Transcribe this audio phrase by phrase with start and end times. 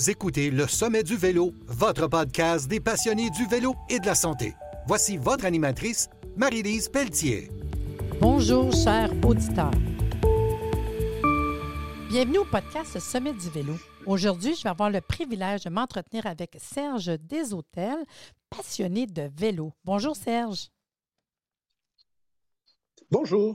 [0.00, 4.14] Vous écoutez Le Sommet du Vélo, votre podcast des passionnés du vélo et de la
[4.14, 4.54] santé.
[4.86, 7.50] Voici votre animatrice, Marie-Lise Pelletier.
[8.18, 9.70] Bonjour, chers auditeurs.
[12.08, 13.74] Bienvenue au podcast Sommet du vélo.
[14.06, 18.06] Aujourd'hui, je vais avoir le privilège de m'entretenir avec Serge Deshôtels,
[18.48, 19.74] passionné de vélo.
[19.84, 20.70] Bonjour, Serge.
[23.10, 23.54] Bonjour.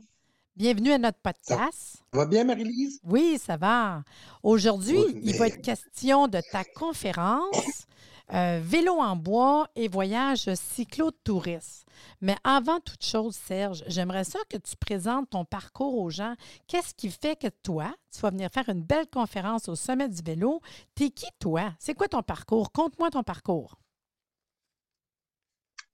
[0.56, 1.98] Bienvenue à notre podcast.
[2.14, 3.02] Ça va bien, Marie-Lise?
[3.04, 4.04] Oui, ça va.
[4.42, 7.86] Aujourd'hui, Oui, il va être question de ta conférence
[8.34, 11.84] euh, Vélo en bois et voyage cyclotourisme.
[12.22, 16.36] Mais avant toute chose, Serge, j'aimerais ça que tu présentes ton parcours aux gens.
[16.68, 20.22] Qu'est-ce qui fait que toi, tu vas venir faire une belle conférence au sommet du
[20.22, 20.62] vélo?
[20.96, 21.74] T'es qui, toi?
[21.80, 22.72] C'est quoi ton parcours?
[22.72, 23.78] Conte-moi ton parcours.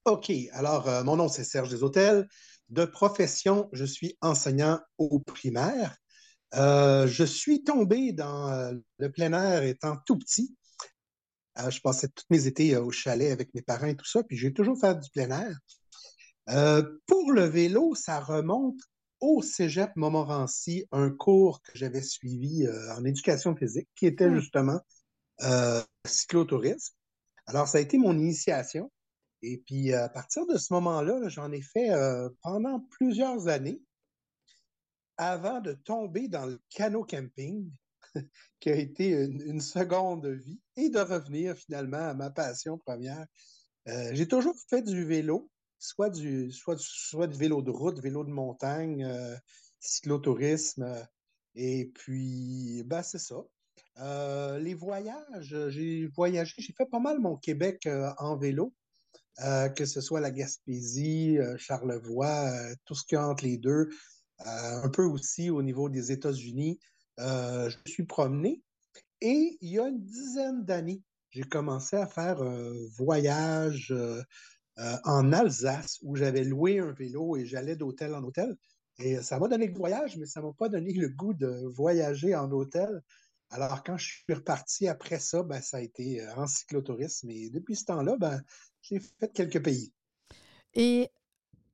[0.05, 0.31] OK.
[0.53, 2.27] Alors, euh, mon nom, c'est Serge Deshôtels.
[2.71, 5.97] De profession, je suis enseignant au primaire.
[6.55, 10.55] Euh, je suis tombé dans euh, le plein air étant tout petit.
[11.59, 14.37] Euh, je passais tous mes étés au chalet avec mes parents et tout ça, puis
[14.37, 15.57] j'ai toujours fait du plein air.
[16.47, 18.79] Euh, pour le vélo, ça remonte
[19.19, 22.65] au Cégep Montmorency, un cours que j'avais suivi
[22.97, 24.39] en éducation physique, qui était Hmm.
[24.39, 24.79] justement
[26.07, 26.95] cyclotourisme.
[27.47, 28.89] Alors, ça a été mon initiation.
[29.43, 33.81] Et puis, à partir de ce moment-là, là, j'en ai fait euh, pendant plusieurs années
[35.17, 37.71] avant de tomber dans le canot camping,
[38.59, 43.25] qui a été une, seconde vie, et de revenir finalement à ma passion première.
[43.87, 48.23] Euh, j'ai toujours fait du vélo, soit du, soit, soit du vélo de route, vélo
[48.23, 49.35] de montagne, euh,
[49.79, 51.07] cyclotourisme,
[51.55, 53.43] et puis, ben, c'est ça.
[54.59, 58.73] Les voyages, j'ai voyagé, j'ai fait pas mal mon Québec en vélo
[59.39, 63.45] euh, que ce soit la Gaspésie, euh, Charlevoix, euh, tout ce qu'il y a entre
[63.45, 63.89] les deux,
[64.43, 66.79] un peu aussi au niveau des États-Unis.
[67.17, 68.63] Je suis promené
[69.21, 73.93] et il y a une dizaine d'années, j'ai commencé à faire un voyage
[74.77, 78.57] en Alsace où j'avais loué un vélo et j'allais d'hôtel en hôtel.
[78.97, 82.33] Et ça m'a donné le voyage, mais ça m'a pas donné le goût de voyager
[82.33, 83.03] en hôtel.
[83.51, 87.29] Alors, quand je suis reparti après ça, ben, ça a été en cyclotourisme.
[87.29, 88.41] Et depuis ce temps-là, ben,
[88.81, 89.91] j'ai fait quelques pays.
[90.73, 91.09] Et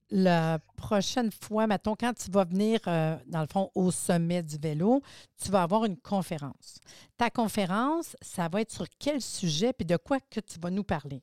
[0.09, 4.57] la prochaine fois, mettons, quand tu vas venir, euh, dans le fond, au sommet du
[4.57, 5.01] vélo,
[5.41, 6.79] tu vas avoir une conférence.
[7.17, 10.84] Ta conférence, ça va être sur quel sujet puis de quoi que tu vas nous
[10.84, 11.22] parler?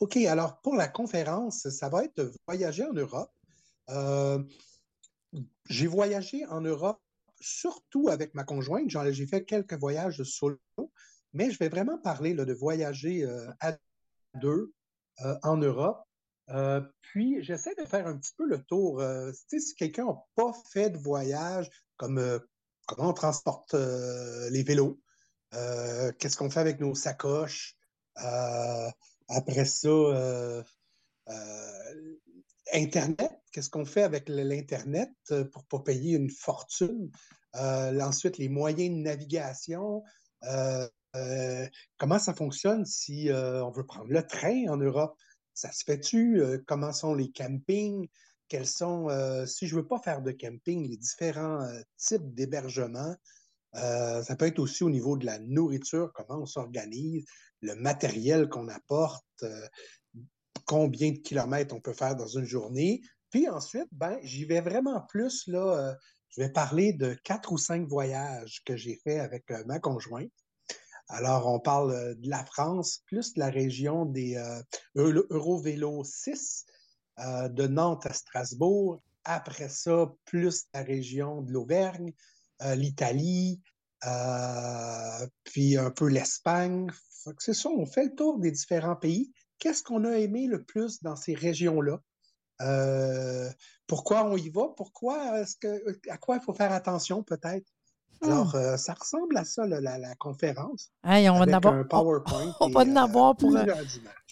[0.00, 3.32] OK, alors pour la conférence, ça va être de voyager en Europe.
[3.88, 4.42] Euh,
[5.68, 7.00] j'ai voyagé en Europe
[7.40, 8.90] surtout avec ma conjointe.
[9.10, 10.58] J'ai fait quelques voyages solo,
[11.32, 13.76] mais je vais vraiment parler de voyager euh, à
[14.40, 14.72] deux
[15.24, 16.02] euh, en Europe.
[16.50, 19.02] Euh, puis, j'essaie de faire un petit peu le tour.
[19.32, 22.40] Si quelqu'un n'a pas fait de voyage, comme
[22.86, 25.00] comment on transporte les vélos,
[25.52, 27.76] qu'est-ce qu'on fait avec nos sacoches,
[28.16, 30.64] après ça,
[32.72, 35.10] Internet, qu'est-ce qu'on fait avec l'Internet
[35.52, 37.12] pour pas payer une fortune?
[37.54, 40.02] Ensuite, les moyens de navigation.
[41.16, 41.66] Euh,
[41.98, 45.16] comment ça fonctionne si euh, on veut prendre le train en Europe?
[45.54, 46.40] Ça se fait-tu?
[46.40, 48.08] Euh, comment sont les campings?
[48.48, 49.08] Quels sont,
[49.46, 51.64] si je veux pas faire de camping, les différents
[51.96, 53.14] types d'hébergement?
[53.72, 57.24] Ça peut être aussi au niveau de la nourriture, comment on s'organise,
[57.60, 59.44] le matériel qu'on apporte,
[60.64, 63.02] combien de kilomètres on peut faire dans une journée.
[63.30, 65.96] Puis ensuite, ben, j'y vais vraiment plus, là,
[66.30, 70.32] je vais parler de quatre ou cinq voyages que j'ai fait avec ma conjointe.
[71.12, 74.62] Alors, on parle euh, de la France, plus de la région des euh,
[74.94, 76.64] Euro- Eurovélo 6,
[77.18, 79.02] euh, de Nantes à Strasbourg.
[79.24, 82.12] Après ça, plus la région de l'Auvergne,
[82.62, 83.60] euh, l'Italie,
[85.44, 86.86] puis un peu l'Espagne.
[87.38, 89.32] C'est ça, on fait le tour des différents pays.
[89.58, 92.00] Qu'est-ce qu'on a aimé le plus dans ces régions-là?
[93.86, 94.68] Pourquoi on y va?
[94.74, 95.56] Pourquoi est-ce
[96.08, 97.70] à quoi il faut faire attention peut-être?
[98.22, 101.54] Alors, euh, ça ressemble à ça, là, la, la conférence, Hey, on va en avec
[101.54, 102.54] avoir, un PowerPoint.
[102.60, 103.64] on va en euh, avoir pour euh,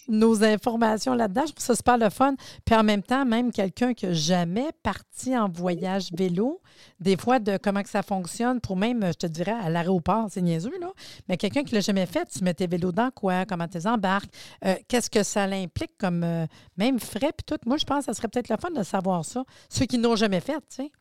[0.07, 1.43] nos informations là-dedans.
[1.47, 2.35] Je trouve ça super le fun.
[2.65, 6.61] Puis en même temps, même quelqu'un qui n'a jamais parti en voyage vélo,
[6.99, 10.41] des fois, de comment que ça fonctionne, pour même, je te dirais, à l'aéroport, c'est
[10.41, 10.91] niaiseux, là.
[11.27, 13.45] Mais quelqu'un qui ne l'a jamais fait, tu mets tes vélos dans quoi?
[13.45, 14.31] Comment tu les embarques?
[14.65, 16.19] Euh, Qu'est-ce que ça implique comme
[16.77, 17.57] même frais puis tout?
[17.65, 19.43] Moi, je pense que ça serait peut-être le fun de savoir ça.
[19.69, 20.91] Ceux qui n'ont jamais fait, tu sais.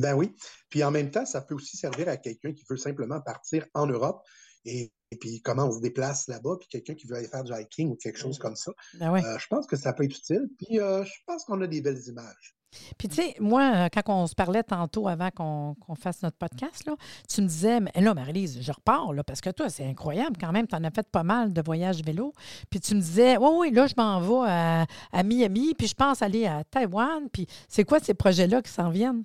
[0.00, 0.34] Ben oui.
[0.68, 3.86] Puis en même temps, ça peut aussi servir à quelqu'un qui veut simplement partir en
[3.86, 4.22] Europe
[4.64, 7.52] et, et puis comment on se déplace là-bas, puis quelqu'un qui veut aller faire du
[7.52, 8.72] hiking ou quelque chose comme ça.
[8.94, 9.14] Ben.
[9.14, 10.48] Euh, je pense que ça peut être utile.
[10.58, 12.56] Puis euh, je pense qu'on a des belles images.
[12.98, 16.86] Puis, tu sais, moi, euh, quand on se parlait tantôt avant qu'on fasse notre podcast,
[16.86, 16.94] là,
[17.28, 20.52] tu me disais, mais là, Marie-Lise, je repars, là, parce que toi, c'est incroyable quand
[20.52, 20.66] même.
[20.66, 22.32] Tu en as fait pas mal de voyages vélo.
[22.70, 25.94] Puis, tu me disais, oui, oui, là, je m'en vais à, à, Miami, puis je
[25.94, 27.28] pense aller à Taïwan.
[27.32, 29.24] Puis, c'est quoi ces projets-là qui s'en viennent?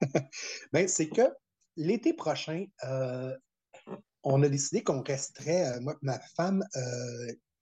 [0.72, 1.28] Bien, c'est que
[1.76, 3.36] l'été prochain, euh,
[4.22, 6.64] on a décidé qu'on resterait, euh, moi ma femme,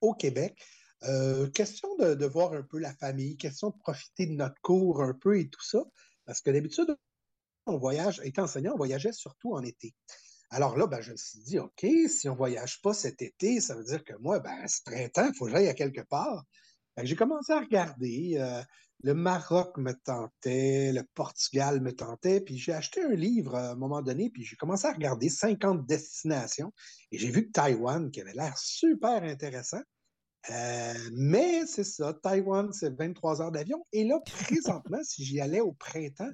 [0.00, 0.56] au Québec
[1.04, 5.12] euh, question de, voir un peu la famille, question de profiter de notre cours un
[5.12, 5.84] peu et tout ça,
[6.24, 6.96] parce que d'habitude,
[7.66, 9.94] on voyage, étant enseignant, on voyageait surtout en été.
[10.50, 13.60] Alors là, ben, je me suis dit, OK, si on ne voyage pas cet été,
[13.60, 16.44] ça veut dire que moi, ben, ce printemps, il faut que j'aille à quelque part.
[17.02, 18.38] J'ai commencé à regarder.
[18.38, 18.62] Euh,
[19.02, 23.74] le Maroc me tentait, le Portugal me tentait, puis j'ai acheté un livre à un
[23.74, 26.72] moment donné, puis j'ai commencé à regarder 50 destinations,
[27.12, 29.82] et j'ai vu que Taïwan, qui avait l'air super intéressant,
[30.50, 33.84] euh, mais c'est ça, Taïwan, c'est 23 heures d'avion.
[33.92, 36.30] Et là, présentement, si j'y allais au printemps,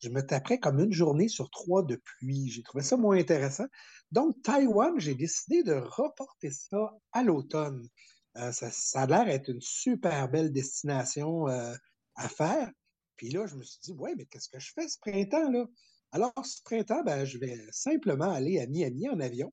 [0.00, 2.48] je me taperais comme une journée sur trois de pluie.
[2.48, 3.66] J'ai trouvé ça moins intéressant.
[4.12, 7.86] Donc, Taïwan, j'ai décidé de reporter ça à l'automne.
[8.36, 11.74] Euh, ça, a l'air d'être une super belle destination euh,
[12.14, 12.70] à faire.
[13.16, 15.66] Puis là, je me suis dit, ouais, mais qu'est-ce que je fais ce printemps-là?
[16.12, 19.52] Alors, ce printemps, ben, je vais simplement aller à Miami en avion.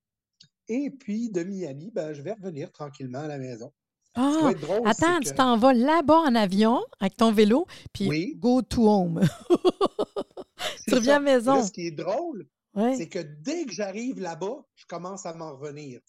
[0.67, 3.73] Et puis, de Miami, ben, je vais revenir tranquillement à la maison.
[4.15, 4.51] Ah,
[4.85, 9.21] attends, tu t'en vas là-bas en avion avec ton vélo, puis go to home.
[10.87, 11.63] tu reviens à la maison.
[11.63, 12.47] ce qui est drôle,
[12.95, 15.99] c'est que dès que j'arrive là-bas, je commence à m'en revenir.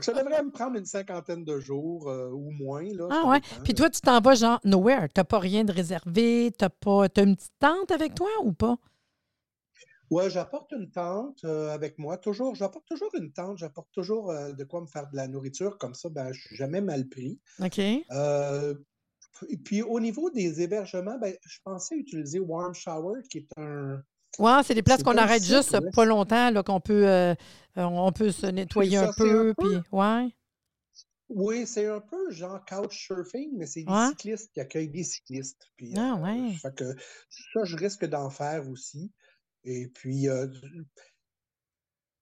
[0.00, 2.82] Ça devrait me prendre une cinquantaine de jours euh, ou moins.
[2.82, 3.40] Là, ah ouais.
[3.64, 5.08] Puis toi, tu t'en vas genre nowhere.
[5.14, 6.52] Tu n'as pas rien de réservé.
[6.58, 7.04] Tu as, pas...
[7.04, 8.76] as une petite tente avec toi ou pas?
[10.10, 12.18] Oui, j'apporte une tente euh, avec moi.
[12.18, 15.78] Toujours, j'apporte toujours une tente, j'apporte toujours euh, de quoi me faire de la nourriture.
[15.78, 17.38] Comme ça, ben, je ne suis jamais mal pris.
[17.60, 17.80] OK.
[19.64, 24.02] Puis au niveau des hébergements, ben, je pensais utiliser Warm Shower, qui est un.
[24.38, 27.34] Oui, c'est des places qu'on arrête juste pas longtemps, là, qu'on peut,
[27.76, 29.54] on peut se nettoyer un peu.
[29.58, 30.28] Puis, ouais.
[31.30, 35.70] Oui, c'est un peu genre couchsurfing, mais c'est des cyclistes qui accueillent des cyclistes.
[35.76, 36.52] Puis, ah, ouais.
[36.76, 36.92] que
[37.28, 39.12] ça, je risque d'en faire aussi.
[39.64, 40.48] Et puis, euh,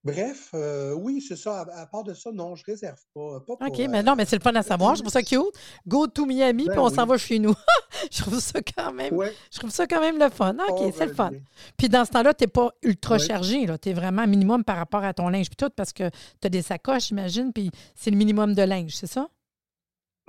[0.05, 1.61] bref, euh, oui, c'est ça.
[1.61, 3.43] À, part de ça, non, je ne réserve pas.
[3.49, 4.95] OK, mais non, mais c'est le fun à savoir.
[4.95, 5.41] Je trouve ça cute.
[5.87, 7.55] Go to Miami, ben puis on s'en va chez nous.
[8.11, 9.15] je trouve ça quand même.
[9.53, 10.55] Je trouve ça quand même le fun.
[10.55, 11.31] OK, oh, c'est le fun.
[11.77, 13.67] Puis dans ce temps-là, tu n'es pas ultra chargé.
[13.81, 16.09] Tu es vraiment minimum par rapport à ton linge, puis tout, parce que
[16.41, 19.29] tu as des sacoches, j'imagine, puis c'est le minimum de linge, c'est ça?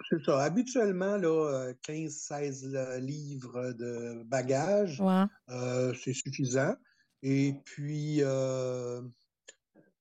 [0.10, 0.42] C'est ça.
[0.42, 5.04] Habituellement, là, 15-16 euh, livres de bagages,
[6.04, 6.74] c'est suffisant.
[7.22, 9.02] Et puis, euh,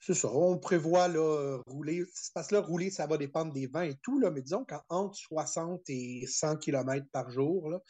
[0.00, 2.04] c'est ça, on prévoit là, rouler.
[2.34, 5.16] Parce que là, rouler, ça va dépendre des vents et tout, là, mais disons qu'entre
[5.16, 7.80] 60 et 100 km par jour, là,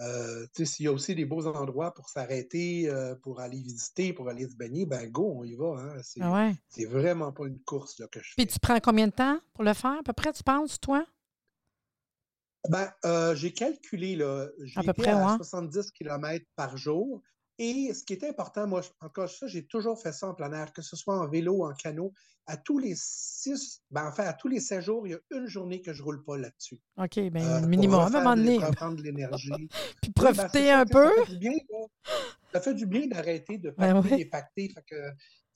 [0.00, 4.28] euh, s'il y a aussi des beaux endroits pour s'arrêter, euh, pour aller visiter, pour
[4.28, 5.74] aller se baigner, ben go, on y va.
[5.78, 6.02] Hein.
[6.02, 6.52] C'est, ah
[6.88, 8.44] vraiment pas une course là, que je fais.
[8.44, 11.06] Puis tu prends combien de temps pour le faire, à peu près, tu penses, toi?
[12.68, 12.92] Ben,
[13.34, 17.22] j'ai calculé, là, j'ai à, peu à 70 km par jour.
[17.58, 20.72] Et ce qui est important, moi, encore ça, j'ai toujours fait ça en plein air,
[20.72, 22.12] que ce soit en vélo, en canot.
[22.46, 25.46] À tous les six, ben, enfin, à tous les sept jours, il y a une
[25.46, 26.80] journée que je ne roule pas là-dessus.
[26.98, 28.58] OK, bien, euh, minimum, à un moment donné.
[28.58, 29.50] De l'énergie.
[30.02, 31.08] Puis ben, profiter un peu.
[31.08, 31.58] Ça fait du bien,
[32.52, 34.74] ça fait du bien d'arrêter de ben pacter et pacter.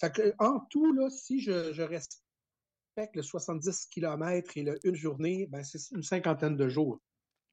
[0.01, 4.97] Fait que, en tout, là, si je, je respecte le 70 km et le, une
[4.97, 6.99] journée, ben, c'est une cinquantaine de jours.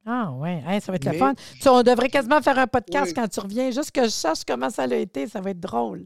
[0.09, 1.33] Ah oui, ça va être le fun.
[1.65, 4.83] on devrait quasiment faire un podcast quand tu reviens, juste que je sache comment ça
[4.83, 6.05] a été, ça va être drôle.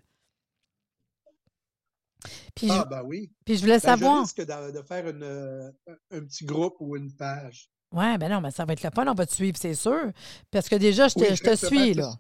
[2.56, 3.32] Puis ah, ben oui.
[3.46, 4.16] Puis je voulais ben, savoir.
[4.18, 7.70] Je risque de, faire un petit groupe ou une page.
[7.92, 10.12] Oui, ben non, mais ça va être le fun, on va te suivre, c'est sûr.
[10.50, 12.12] Parce que déjà, je te, je te suis, là.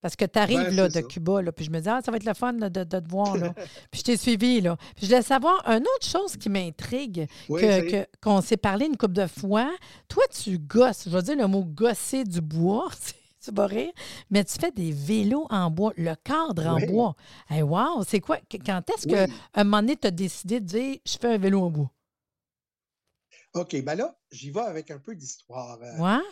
[0.00, 2.16] Parce que tu arrives là, de Cuba, là, puis je me dis, ah, ça va
[2.16, 3.36] être le fun de, de, te voir.
[3.36, 3.52] Là.
[3.90, 4.60] puis je t'ai suivi.
[4.60, 4.76] Là.
[4.96, 9.14] Puis je voulais savoir une autre chose qui m'intrigue, que, qu'on s'est parlé une couple
[9.14, 9.70] de fois.
[10.08, 12.88] Toi, tu gosses, je veux dire le mot gosser du bois,
[13.44, 13.92] tu vas rire,
[14.30, 17.14] mais tu fais des vélos en bois, le cadre en bois.
[17.48, 18.38] Hey, wow, c'est quoi?
[18.64, 21.62] Quand est-ce qu'à un moment donné, tu as décidé de dire, je fais un vélo
[21.62, 21.90] en bois?
[23.54, 25.78] OK, ben là, j'y vais avec un peu d'histoire.
[25.82, 26.22] Euh, ouais?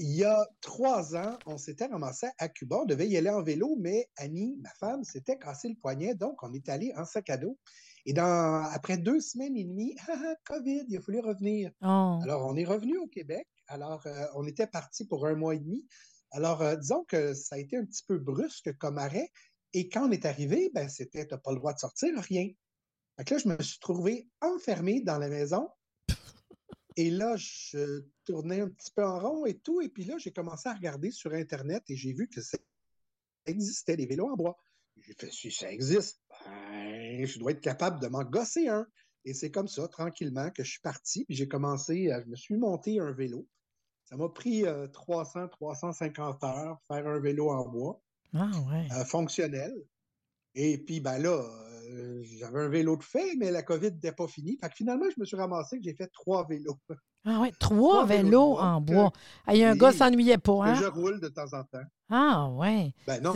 [0.00, 2.78] Il y a trois ans, on s'était ramassé à Cuba.
[2.80, 6.14] On devait y aller en vélo, mais Annie, ma femme, s'était cassé le poignet.
[6.14, 7.58] Donc, on est allé en sac à dos.
[8.06, 11.70] Et dans, après deux semaines et demie, ah, COVID, il a fallu revenir.
[11.82, 12.18] Oh.
[12.22, 13.46] Alors, on est revenu au Québec.
[13.66, 15.86] Alors, euh, on était parti pour un mois et demi.
[16.30, 19.28] Alors, euh, disons que ça a été un petit peu brusque comme arrêt.
[19.74, 22.48] Et quand on est arrivé, ben, c'était, t'as pas le droit de sortir, rien.
[23.18, 25.68] Donc là, je me suis trouvé enfermé dans la maison
[27.00, 29.80] Et là, je tournais un petit peu en rond et tout.
[29.80, 32.58] Et puis là, j'ai commencé à regarder sur Internet et j'ai vu que ça
[33.46, 34.58] existait, des vélos en bois.
[34.98, 38.86] J'ai fait, si ça existe, ben, je dois être capable de m'en gosser un.
[39.24, 41.24] Et c'est comme ça, tranquillement, que je suis parti.
[41.24, 43.48] Puis j'ai commencé, je me suis monté un vélo.
[44.04, 48.02] Ça m'a pris 300, 350 heures faire un vélo en bois.
[48.34, 48.86] Ah, ouais.
[48.92, 49.72] Euh, fonctionnel.
[50.54, 51.48] Et puis, ben là,
[51.90, 54.56] euh, j'avais un vélo de fait, mais la COVID n'était pas finie.
[54.60, 56.78] Fait que finalement, je me suis ramassé que j'ai fait trois vélos.
[57.26, 59.12] Ah ouais, trois, vélos, en bois.
[59.52, 60.74] Il y a un gars s'ennuyait pas, hein?
[60.74, 61.84] je roule de temps en temps.
[62.08, 62.94] Ah ouais.
[63.06, 63.34] Ben non.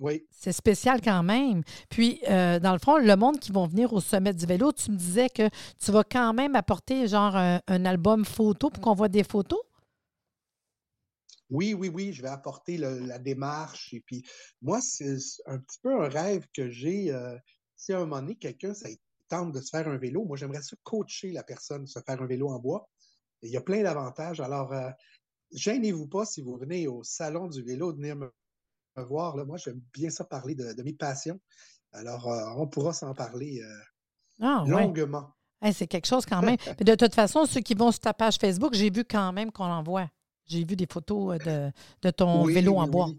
[0.00, 0.24] Oui.
[0.30, 1.62] C'est spécial quand même.
[1.88, 4.92] Puis, euh, dans le fond, le monde qui vont venir au sommet du vélo, tu
[4.92, 5.48] me disais que
[5.84, 9.58] tu vas quand même apporter genre un, un album photo pour qu'on voit des photos?
[11.50, 13.92] Oui, oui, oui, je vais apporter la démarche.
[13.94, 14.22] Et puis,
[14.60, 17.10] moi, c'est un petit peu un rêve que j'ai.
[17.10, 17.36] Euh,
[17.76, 18.88] si à un moment donné, quelqu'un, ça
[19.28, 22.26] tente de se faire un vélo, moi, j'aimerais ça coacher la personne, se faire un
[22.26, 22.88] vélo en bois.
[23.42, 24.40] il y a plein d'avantages.
[24.40, 24.90] Alors, euh,
[25.52, 28.30] gênez-vous pas si vous venez au salon du vélo, de venir me,
[28.96, 29.36] voir.
[29.36, 29.44] Là.
[29.44, 31.40] Moi, j'aime bien ça parler de, mes passions.
[31.92, 33.62] Alors, euh, on pourra s'en parler
[34.40, 35.30] ah, longuement.
[35.72, 36.56] c'est quelque chose quand même.
[36.80, 39.68] de toute façon, ceux qui vont sur ta page Facebook, j'ai vu quand même qu'on
[39.68, 40.10] l'envoie.
[40.48, 41.70] J'ai vu des photos euh,
[42.02, 43.10] de, ton vélo en bois.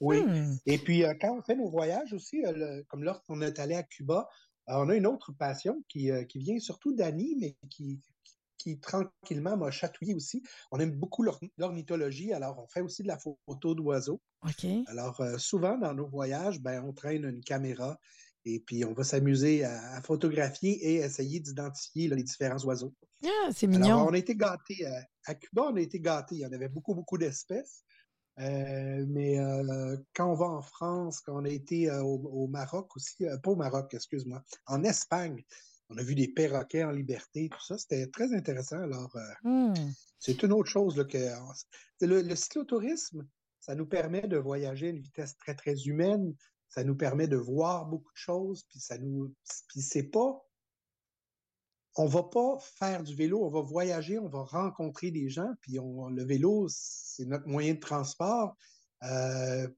[0.00, 0.22] Oui.
[0.22, 0.56] Hmm.
[0.66, 3.82] Et puis, euh, quand on fait nos voyages aussi, euh, comme lorsqu'on est allé à
[3.82, 4.28] Cuba,
[4.66, 8.00] on a une autre passion qui, qui vient surtout d'Annie, mais qui,
[8.58, 10.42] qui tranquillement m'a chatouillé aussi.
[10.70, 11.24] On aime beaucoup
[11.58, 14.20] l'ornithologie, alors on fait aussi de la photo d'oiseaux.
[14.44, 14.66] OK.
[14.86, 17.98] Alors, souvent dans nos voyages, ben, on traîne une caméra
[18.44, 22.94] et puis on va s'amuser à, photographier et essayer d'identifier les différents oiseaux.
[23.24, 23.86] Ah, c'est mignon.
[23.86, 25.02] Alors, on a été gâtés à
[25.40, 26.36] Cuba, on a été gâtés.
[26.36, 27.84] Il y en avait beaucoup, beaucoup d'espèces.
[28.38, 32.96] Euh, mais euh, quand on va en France, quand on a été euh, au, Maroc
[32.96, 35.44] aussi, pas au Maroc, excuse-moi, en Espagne,
[35.90, 38.80] on a vu des perroquets en liberté, tout ça, c'était très intéressant.
[38.80, 39.74] Alors, hmm.
[40.18, 41.18] c'est une autre chose là, que
[42.00, 43.28] le, le, cyclotourisme,
[43.60, 46.34] ça nous permet de voyager à une vitesse très, très humaine.
[46.70, 49.34] Ça nous permet de voir beaucoup de choses, puis ça nous.
[49.68, 50.42] Puis c'est pas
[51.96, 55.78] on va pas faire du vélo, on va voyager, on va rencontrer des gens, puis
[55.78, 58.56] on, le vélo, c'est notre moyen de transport.
[59.04, 59.68] Euh,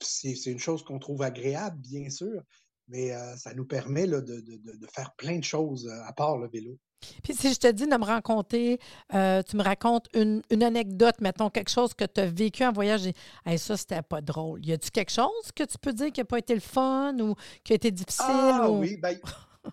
[0.00, 2.42] c'est une chose qu'on trouve agréable, bien sûr,
[2.88, 4.44] mais euh, ça nous permet de,
[4.92, 6.76] faire plein de choses euh, à part le vélo.
[7.22, 8.78] Puis si je te dis de me raconter,
[9.10, 13.06] tu me racontes une, anecdote, mettons, quelque chose que tu as vécu en voyage,
[13.46, 14.66] et ça, c'était pas drôle.
[14.66, 17.36] Y a-tu quelque chose que tu peux dire qui n'a pas été le fun ou
[17.62, 18.24] qui a été difficile?
[18.28, 19.14] Ah oui, bien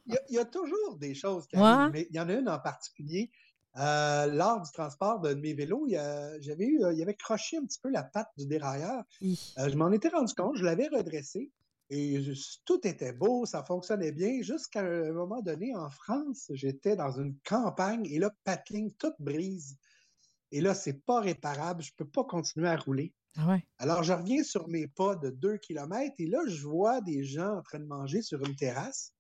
[0.07, 2.59] il, y a, toujours des choses qui arrivent, mais il y en a une en
[2.59, 3.31] particulier.
[3.77, 5.87] Euh, lors du transport de mes vélos,
[6.39, 9.03] j'avais eu, il y avait croché un petit peu la patte du dérailleur.
[9.21, 11.51] Euh, je m'en étais rendu compte, je l'avais redressé
[11.89, 12.19] et
[12.65, 14.41] tout était beau, ça fonctionnait bien.
[14.41, 19.77] Jusqu'à un moment donné, en France, j'étais dans une campagne et là, patin, toute brise.
[20.51, 23.13] Et là, c'est pas réparable, je peux pas continuer à rouler.
[23.37, 27.23] Ah Alors, je reviens sur mes pas de 2 km et là, je vois des
[27.23, 29.13] gens en train de manger sur une terrasse.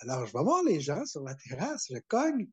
[0.00, 2.48] Alors, je vais voir les gens sur la terrasse, je cogne,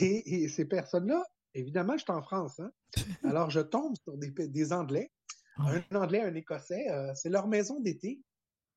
[0.00, 1.24] et, ces personnes-là,
[1.54, 2.72] évidemment, je suis en France, hein?
[3.24, 5.10] alors je tombe sur des, Anglais,
[5.58, 8.20] un Anglais, un Écossais, euh, c'est leur maison d'été.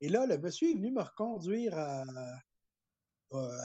[0.02, 2.04] Et là, le monsieur est venu me reconduire à,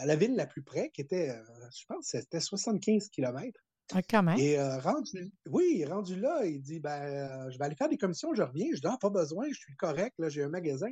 [0.05, 3.61] la ville la plus près, qui était, euh, je pense, c'était 75 km.
[3.93, 4.39] Ah, quand même?
[4.39, 8.33] Et euh, rendu, oui, rendu là, il dit ben, je vais aller faire des commissions,
[8.35, 8.69] je reviens.
[8.73, 10.91] Je dis ah, pas besoin, je suis correct, là, j'ai un magasin.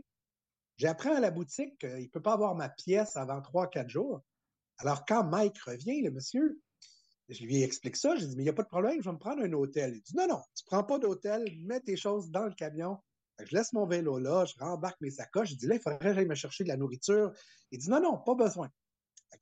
[0.79, 4.23] J'apprends à la boutique qu'il ne peut pas avoir ma pièce avant 3-4 jours.
[4.79, 6.61] Alors, quand Mike revient, le monsieur,
[7.29, 8.15] je lui explique ça.
[8.17, 9.97] Je dis, mais il n'y a pas de problème, je vais me prendre un hôtel.
[9.97, 12.99] Il dit, non, non, tu ne prends pas d'hôtel, mets tes choses dans le camion.
[13.41, 15.51] Je laisse mon vélo là, je rembarque mes sacoches.
[15.51, 17.33] Je dis, là, il faudrait que j'aille me chercher de la nourriture.
[17.73, 18.71] Il dit, non, non, pas besoin.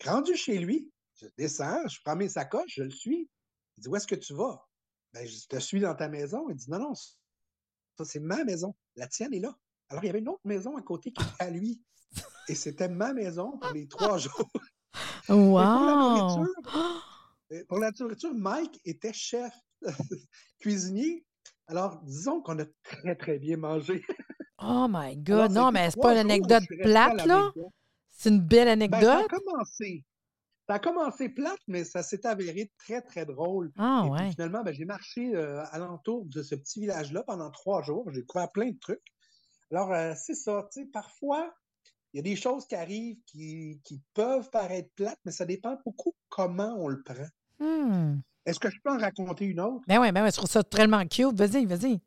[0.04, 3.30] Rendu chez lui, je descends, je prends mes sacoches, je le suis.
[3.76, 4.66] Il dit, où est-ce que tu vas?
[5.12, 6.48] Ben, je te suis dans ta maison.
[6.48, 8.74] Il dit, non, non, ça, c'est ma maison.
[8.96, 9.56] La tienne est là.
[9.88, 11.80] Alors, il y avait une autre maison à côté qui était à lui.
[12.48, 14.50] Et c'était ma maison pour les trois jours.
[15.28, 16.46] Wow!
[17.52, 19.52] Euh, pour, la nourriture, Mike était chef
[20.60, 21.26] cuisinier.
[21.66, 24.02] Alors, disons qu'on a très, très bien mangé.
[24.62, 25.50] oh my God!
[25.50, 27.52] non, mais c'est pas une anecdote plate, là?
[28.08, 29.00] C'est une belle anecdote.
[29.02, 30.04] Ben, ça a commencé.
[30.68, 33.72] Ça a commencé plate, mais ça s'est avéré très, très drôle.
[33.76, 34.30] Ah, ouais.
[34.30, 38.10] finalement, ben, j'ai marché euh, alentour de ce petit village-là pendant trois jours.
[38.12, 39.02] J'ai découvert plein de trucs.
[39.72, 41.54] Alors, euh, c'est ça, tu sais, parfois,
[42.12, 43.80] il y a des choses qui arrivent qui,
[44.14, 47.26] peuvent paraître plates, mais ça dépend beaucoup comment on le prend.
[47.58, 48.20] Hmm.
[48.44, 49.84] Est-ce que je peux en raconter une autre?
[49.88, 51.36] Ben oui, ben oui, je trouve ça tellement cute.
[51.36, 52.00] Vas-y, vas-y.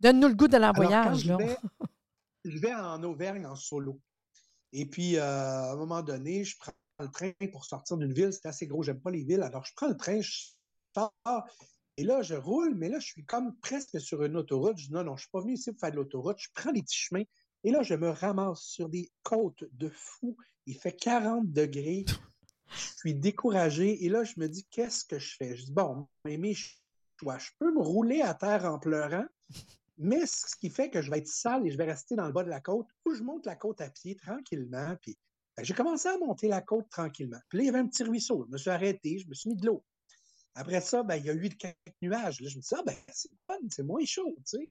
[0.00, 1.20] Donne-nous le goût de l'envoyage.
[1.20, 1.32] Je,
[2.44, 3.98] je, vais en Auvergne en solo.
[4.72, 8.32] Et puis, euh, à un moment donné, je prends le train pour sortir d'une ville.
[8.32, 9.42] C'est assez gros, j'aime pas les villes.
[9.42, 10.50] Alors, je prends le train, je
[10.94, 11.12] sors,
[11.98, 14.78] et là, je roule, mais là, je suis comme presque sur une autoroute.
[14.78, 16.38] Je dis non, non, je suis pas venu ici pour faire de l'autoroute.
[16.38, 17.24] Je prends les petits chemins.
[17.64, 20.36] Et là, je me ramasse sur des côtes de fou.
[20.66, 22.04] Il fait 40 degrés.
[22.68, 24.04] Je suis découragé.
[24.04, 25.56] Et là, je me dis, qu'est-ce que je fais?
[25.56, 27.36] Je dis, bon, mes choix.
[27.38, 29.26] Je peux me rouler à terre en pleurant,
[29.98, 32.32] mais ce qui fait que je vais être sale et je vais rester dans le
[32.32, 34.94] bas de la côte, ou je monte la côte à pied tranquillement.
[35.02, 35.18] Puis
[35.56, 37.40] ben, j'ai commencé à monter la côte tranquillement.
[37.48, 38.44] Puis là, il y avait un petit ruisseau.
[38.46, 39.82] Je me suis arrêté, je me suis mis de l'eau.
[40.54, 42.40] Après ça, ben, il y a eu quelques nuages.
[42.40, 44.70] Là, je me dis, ah, ben, c'est fun, c'est moins chaud, tu sais.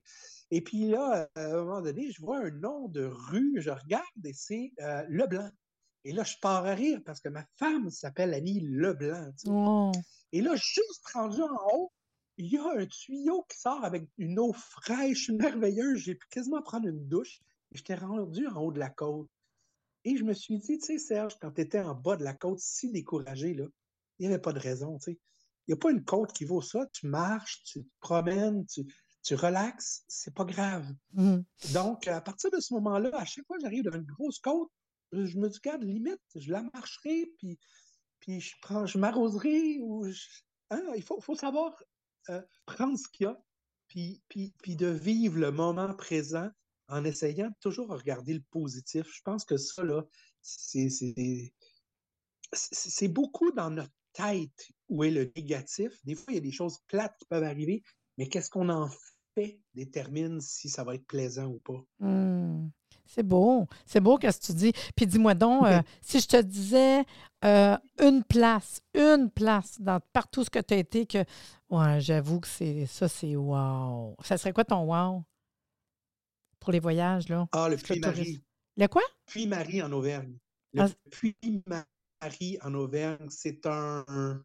[0.52, 4.06] Et puis là, à un moment donné, je vois un nom de rue, je regarde
[4.26, 5.50] et c'est euh, Leblanc.
[6.04, 9.34] Et là, je pars à rire parce que ma femme s'appelle Annie Leblanc.
[9.48, 9.92] Oh.
[10.32, 11.92] Et là, juste rendu en haut,
[12.38, 16.00] il y a un tuyau qui sort avec une eau fraîche, merveilleuse.
[16.00, 17.42] J'ai pu quasiment prendre une douche.
[17.72, 19.28] Et j'étais rendu en haut de la côte.
[20.06, 22.34] Et je me suis dit, tu sais, Serge, quand tu étais en bas de la
[22.34, 23.66] côte, si découragé, là,
[24.20, 25.20] il n'y avait pas de raison, tu sais.
[25.68, 26.86] Il n'y a pas une côte qui vaut ça.
[26.94, 28.86] Tu marches, tu te promènes, tu,
[29.24, 30.88] tu relaxes, c'est pas grave.
[31.14, 31.40] Mmh.
[31.74, 34.72] Donc, à partir de ce moment-là, à chaque fois que j'arrive dans une grosse côte,
[35.12, 37.60] je me dis, garde, limite, je la marcherai, puis,
[38.20, 39.80] puis je, prends, je m'arroserai.
[39.82, 40.06] Ou
[40.72, 41.82] hein, il faut, faut savoir
[42.30, 43.38] euh, prendre ce qu'il y a,
[43.88, 46.50] puis, puis, puis de vivre le moment présent
[46.90, 49.08] en essayant toujours à regarder le positif.
[49.14, 50.04] Je pense que ça, là,
[50.42, 50.90] c'est
[52.54, 55.92] c'est beaucoup dans notre tête où est le négatif.
[56.04, 57.84] Des fois, il y a des choses plates qui peuvent arriver,
[58.18, 58.90] mais qu'est-ce qu'on en
[59.36, 61.84] fait détermine si ça va être plaisant ou pas.
[62.00, 62.70] Mmh.
[63.06, 63.68] C'est beau.
[63.86, 64.74] C'est beau qu'est-ce que tu dis.
[64.96, 67.04] Puis dis-moi donc, euh, si je te disais
[67.46, 71.24] euh, une place, une place dans partout ce que tu as été, que
[71.70, 74.16] ouais, j'avoue que c'est ça, c'est wow.
[74.24, 75.24] Ça serait quoi ton wow?
[76.60, 77.48] Pour les voyages, là?
[77.54, 78.44] Ah, le Puy-Marie.
[78.76, 79.04] Le quoi?
[79.28, 80.38] Puy-Marie en Auvergne.
[80.74, 80.90] Le Ah.
[81.12, 81.86] Puy-Marie
[82.62, 84.44] en Auvergne, c'est un.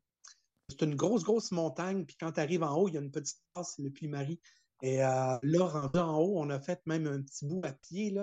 [0.69, 2.07] C'est une grosse, grosse montagne.
[2.07, 4.41] Puis quand tu arrives en haut, il y a une petite passe, c'est le Puy-Marie.
[4.83, 8.15] Et euh, là, en haut, on a fait même un petit bout à pied.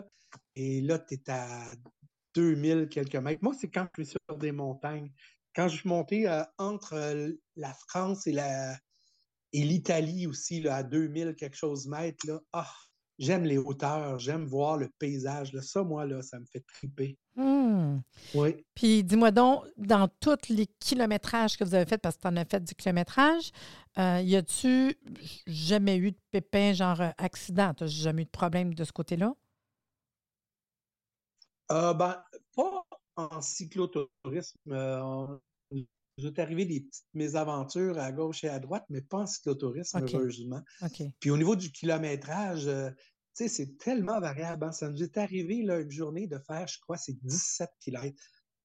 [0.56, 1.72] Et là, tu es à
[2.34, 3.44] 2000 quelques mètres.
[3.44, 5.12] Moi, c'est quand je suis sur des montagnes.
[5.56, 8.34] Quand je suis monté euh, entre euh, la France et
[9.54, 12.74] l'Italie aussi, là, à 2000 quelque chose mètres, là, ah,
[13.20, 15.54] j'aime les hauteurs, j'aime voir le paysage.
[15.54, 15.62] Là.
[15.62, 17.18] Ça, moi, là, ça me fait triper.
[17.36, 18.00] Mmh.
[18.34, 18.66] Oui.
[18.74, 22.38] Puis dis-moi donc, dans tous les kilométrages que vous avez fait, parce que tu en
[22.38, 23.52] as fait du kilométrage,
[23.98, 24.98] euh, y a-tu
[25.46, 27.74] jamais eu de pépin, genre euh, accident?
[27.74, 29.36] Tu jamais eu de problème de ce côté-là?
[31.72, 32.24] Euh, ben,
[32.56, 32.84] pas
[33.16, 34.58] en cyclotourisme.
[34.70, 35.38] Euh,
[36.22, 39.98] nous est arrivé des petites mésaventures à gauche et à droite, mais pas en cyclotourisme,
[40.04, 40.14] OK.
[40.14, 40.62] heureusement.
[41.20, 42.90] Puis au niveau du kilométrage, euh,
[43.36, 44.66] tu sais, c'est tellement variable.
[44.66, 44.72] hein.
[44.72, 48.16] Ça nous est arrivé là, une journée de faire, je crois, c'est 17 km.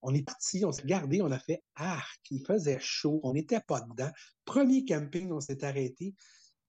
[0.01, 3.61] On est parti, on s'est gardé, on a fait arc, il faisait chaud, on n'était
[3.61, 4.11] pas dedans.
[4.45, 6.13] Premier camping, on s'est arrêté.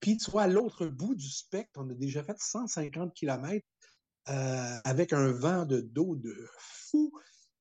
[0.00, 3.66] Puis tu vois, à l'autre bout du spectre, on a déjà fait 150 km
[4.26, 7.12] avec un vent de dos de fou.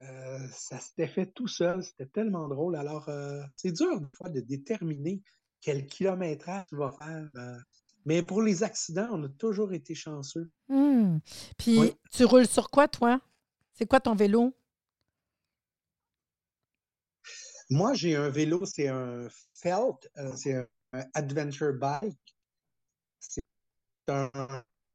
[0.06, 2.76] Euh, ça s'était fait tout seul, c'était tellement drôle.
[2.76, 5.22] Alors, euh, c'est dur des fois de déterminer
[5.62, 7.30] quel kilométrage tu vas faire.
[7.36, 7.58] euh,
[8.06, 10.52] mais pour les accidents, on a toujours été chanceux.
[10.70, 11.18] Mmh.
[11.58, 11.94] Puis Oui.
[12.12, 13.20] tu roules sur quoi, toi?
[13.74, 14.56] C'est quoi ton vélo?
[17.72, 22.36] Moi, j'ai un vélo, c'est un Felt, c'est un, un Adventure Bike.
[23.20, 23.41] C'est
[24.08, 24.30] un,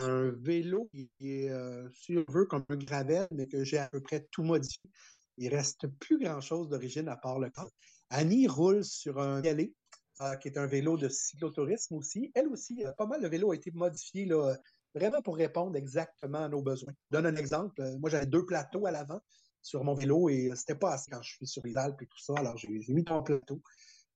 [0.00, 3.88] un vélo qui est, euh, si on veut, comme un gravel, mais que j'ai à
[3.88, 4.90] peu près tout modifié.
[5.36, 7.70] Il reste plus grand-chose d'origine à part le corps.
[8.10, 9.72] Annie roule sur un Galet,
[10.20, 12.30] euh, qui est un vélo de cyclotourisme aussi.
[12.34, 14.56] Elle aussi, euh, pas mal de vélos a été modifié là,
[14.94, 16.92] vraiment pour répondre exactement à nos besoins.
[17.10, 17.80] Je donne un exemple.
[17.80, 19.20] Euh, Moi, j'avais deux plateaux à l'avant
[19.62, 22.18] sur mon vélo et c'était pas assez quand je suis sur les Alpes et tout
[22.18, 22.34] ça.
[22.36, 23.62] Alors, j'ai mis un plateau.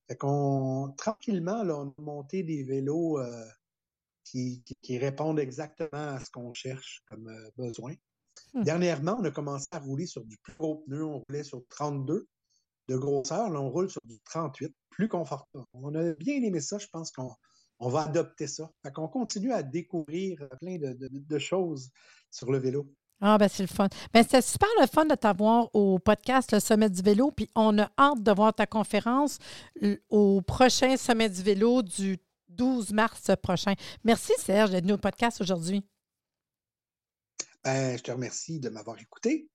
[0.09, 3.44] Fait qu'on, tranquillement, on a monté des vélos euh,
[4.24, 7.94] qui, qui- qui répondent exactement à ce qu'on cherche comme euh, besoin.
[8.54, 8.62] Hmm.
[8.64, 11.04] Dernièrement, on a commencé à rouler sur du plus gros pneu.
[11.04, 12.26] On roulait sur 32
[12.88, 13.48] de grosseur.
[13.50, 15.64] Là, on roule sur du 38, plus confortable.
[15.72, 16.78] On a bien aimé ça.
[16.78, 17.30] Je pense qu'on
[17.80, 18.70] on va adopter ça.
[18.82, 21.90] Fait qu'on continue à découvrir plein de, de- de choses
[22.30, 22.87] sur le vélo.
[23.20, 23.88] Ah, ben c'est le fun.
[24.12, 27.30] Ben, c'était super le fun de t'avoir au podcast Le Sommet du vélo.
[27.30, 29.38] Puis on a hâte de voir ta conférence
[29.80, 32.18] l- au prochain Sommet du vélo du
[32.54, 33.74] 12 mars prochain.
[34.04, 35.84] Merci, Serge, d'être venu au podcast aujourd'hui.
[37.64, 39.48] Ben, je te remercie de m'avoir écouté.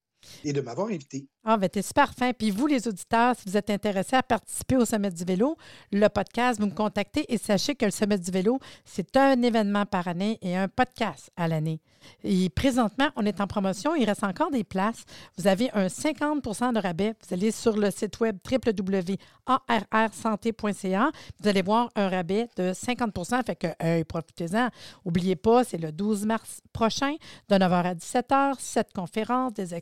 [0.43, 1.27] Et de m'avoir invité.
[1.43, 2.32] Ah, ben, t'es super fin.
[2.34, 5.58] Puis vous, les auditeurs, si vous êtes intéressés à participer au Sommet du vélo,
[5.91, 9.86] le podcast, vous me contactez et sachez que le Sommet du vélo, c'est un événement
[9.86, 11.82] par année et un podcast à l'année.
[12.23, 13.95] Et présentement, on est en promotion.
[13.95, 15.03] Il reste encore des places.
[15.38, 17.15] Vous avez un 50% de rabais.
[17.21, 21.12] Vous allez sur le site web www.arrsanté.ca.
[21.39, 24.69] Vous allez voir un rabais de 50% Fait que, profitez-en.
[25.05, 27.15] N'oubliez pas, c'est le 12 mars prochain,
[27.49, 29.73] de 9h à 17h, cette conférence, des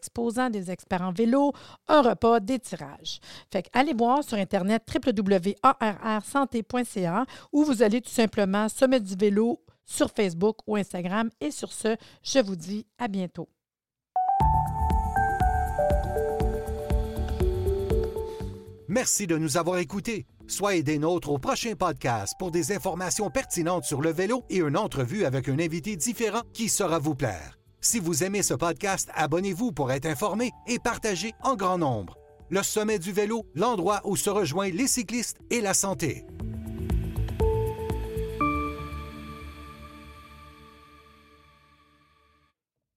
[0.49, 1.51] des experts en vélo,
[1.87, 3.19] un repas, des tirages.
[3.51, 9.59] Fait que allez voir sur Internet www.arrsanté.ca ou vous allez tout simplement Sommet du vélo
[9.85, 11.29] sur Facebook ou Instagram.
[11.41, 13.49] Et sur ce, je vous dis à bientôt.
[18.89, 20.25] Merci de nous avoir écoutés.
[20.47, 24.77] Soyez des nôtres au prochain podcast pour des informations pertinentes sur le vélo et une
[24.77, 27.59] entrevue avec un invité différent qui saura vous plaire.
[27.89, 32.17] Si vous aimez ce podcast, abonnez-vous pour être informé et partagez en grand nombre.
[32.49, 36.25] Le sommet du vélo, l'endroit où se rejoignent les cyclistes et la santé.